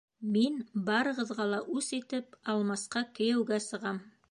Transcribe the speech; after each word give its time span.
Мин, 0.35 0.55
барығыҙға 0.87 1.45
ла 1.51 1.59
үс 1.81 1.91
итеп, 1.99 2.35
Алмасҡа 2.55 3.07
кейәүгә 3.21 3.63
сығам! 3.71 4.05